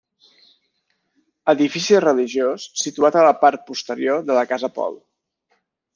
Edifici 1.53 2.01
religiós 2.05 2.65
situat 2.85 3.19
a 3.21 3.27
la 3.29 3.35
part 3.45 3.65
posterior 3.71 4.25
de 4.31 4.39
la 4.39 4.47
Casa 4.55 4.75
Pol. 4.79 4.99